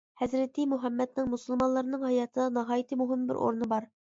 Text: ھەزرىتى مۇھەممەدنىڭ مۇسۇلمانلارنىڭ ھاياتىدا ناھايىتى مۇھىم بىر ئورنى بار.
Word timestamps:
ھەزرىتى 0.19 0.63
مۇھەممەدنىڭ 0.71 1.27
مۇسۇلمانلارنىڭ 1.35 2.07
ھاياتىدا 2.09 2.49
ناھايىتى 2.57 3.01
مۇھىم 3.03 3.29
بىر 3.31 3.43
ئورنى 3.45 3.71
بار. 3.77 3.89